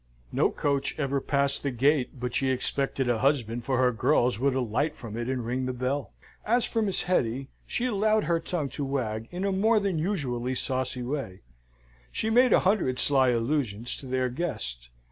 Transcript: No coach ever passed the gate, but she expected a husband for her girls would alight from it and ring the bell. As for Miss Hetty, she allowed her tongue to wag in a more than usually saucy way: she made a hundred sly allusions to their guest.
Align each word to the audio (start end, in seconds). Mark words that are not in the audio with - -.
No 0.31 0.49
coach 0.49 0.97
ever 0.97 1.21
passed 1.21 1.61
the 1.61 1.69
gate, 1.69 2.19
but 2.19 2.33
she 2.33 2.49
expected 2.49 3.07
a 3.07 3.19
husband 3.19 3.63
for 3.63 3.77
her 3.77 3.91
girls 3.91 4.39
would 4.39 4.55
alight 4.55 4.95
from 4.95 5.15
it 5.15 5.29
and 5.29 5.45
ring 5.45 5.67
the 5.67 5.73
bell. 5.73 6.11
As 6.43 6.65
for 6.65 6.81
Miss 6.81 7.03
Hetty, 7.03 7.49
she 7.67 7.85
allowed 7.85 8.23
her 8.23 8.39
tongue 8.39 8.69
to 8.69 8.83
wag 8.83 9.27
in 9.29 9.45
a 9.45 9.51
more 9.51 9.79
than 9.79 9.99
usually 9.99 10.55
saucy 10.55 11.03
way: 11.03 11.41
she 12.11 12.31
made 12.31 12.51
a 12.51 12.61
hundred 12.61 12.97
sly 12.97 13.27
allusions 13.29 13.95
to 13.97 14.07
their 14.07 14.29
guest. 14.29 14.89